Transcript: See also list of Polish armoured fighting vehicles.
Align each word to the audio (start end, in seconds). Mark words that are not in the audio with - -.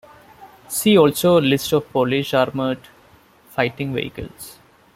See 0.67 0.97
also 0.97 1.39
list 1.39 1.71
of 1.73 1.87
Polish 1.93 2.33
armoured 2.33 2.79
fighting 3.49 3.93
vehicles. 3.93 4.57